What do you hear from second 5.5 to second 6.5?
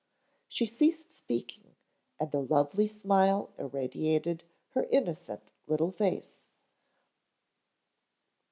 little face.